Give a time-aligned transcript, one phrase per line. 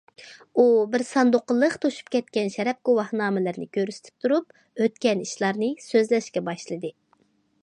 [0.61, 0.63] ئۇ
[0.93, 6.97] بىر ساندۇققا لىق توشۇپ كەتكەن شەرەپ گۇۋاھنامىلىرىنى كۆرسىتىپ تۇرۇپ، ئۆتكەن ئىشلارنى سۆزلەشكە باشلىدى.